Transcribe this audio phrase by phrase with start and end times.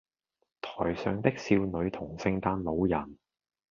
[0.61, 3.19] 台上的少女同聖誕老人